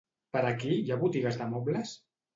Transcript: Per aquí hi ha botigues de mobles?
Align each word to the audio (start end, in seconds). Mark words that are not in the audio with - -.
Per 0.37 0.41
aquí 0.51 0.71
hi 0.77 0.89
ha 0.95 0.99
botigues 1.03 1.39
de 1.43 1.51
mobles? 1.55 1.97